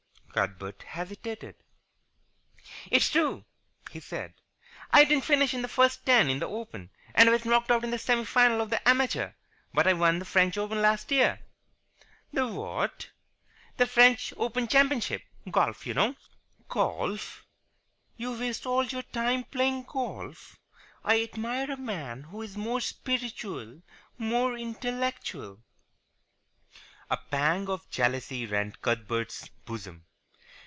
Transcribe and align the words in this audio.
Cuthbert 0.33 0.83
hesitated. 0.83 1.55
"It's 2.89 3.09
true," 3.09 3.43
he 3.89 3.99
said, 3.99 4.33
"I 4.89 5.03
didn't 5.03 5.25
finish 5.25 5.53
in 5.53 5.61
the 5.61 5.67
first 5.67 6.05
ten 6.05 6.29
in 6.29 6.39
the 6.39 6.47
Open, 6.47 6.89
and 7.13 7.27
I 7.27 7.33
was 7.33 7.43
knocked 7.43 7.69
out 7.69 7.83
in 7.83 7.91
the 7.91 7.99
semi 7.99 8.23
final 8.23 8.61
of 8.61 8.69
the 8.69 8.79
Amateur, 8.87 9.33
but 9.73 9.87
I 9.87 9.91
won 9.91 10.19
the 10.19 10.25
French 10.25 10.57
Open 10.57 10.81
last 10.81 11.11
year." 11.11 11.41
"The 12.31 12.47
what?" 12.47 13.09
"The 13.75 13.85
French 13.85 14.33
Open 14.37 14.69
Championship. 14.69 15.21
Golf, 15.51 15.85
you 15.85 15.93
know." 15.93 16.15
"Golf! 16.69 17.45
You 18.15 18.31
waste 18.31 18.65
all 18.65 18.85
your 18.85 19.03
time 19.03 19.43
playing 19.43 19.83
golf. 19.83 20.57
I 21.03 21.21
admire 21.23 21.69
a 21.71 21.75
man 21.77 22.23
who 22.23 22.41
is 22.41 22.55
more 22.55 22.79
spiritual, 22.79 23.81
more 24.17 24.57
intellectual." 24.57 25.61
A 27.09 27.17
pang 27.17 27.67
of 27.67 27.89
jealousy 27.89 28.45
rent 28.45 28.81
Cuthbert's 28.81 29.49
bosom. 29.65 30.05